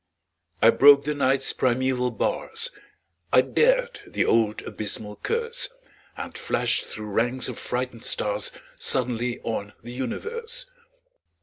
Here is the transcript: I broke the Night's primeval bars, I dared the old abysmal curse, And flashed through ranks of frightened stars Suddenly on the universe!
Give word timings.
I 0.63 0.71
broke 0.71 1.03
the 1.03 1.13
Night's 1.13 1.53
primeval 1.53 2.09
bars, 2.09 2.71
I 3.31 3.41
dared 3.41 3.99
the 4.07 4.25
old 4.25 4.63
abysmal 4.63 5.17
curse, 5.17 5.69
And 6.17 6.35
flashed 6.35 6.85
through 6.85 7.05
ranks 7.05 7.47
of 7.47 7.59
frightened 7.59 8.03
stars 8.03 8.49
Suddenly 8.79 9.39
on 9.41 9.73
the 9.83 9.91
universe! 9.93 10.65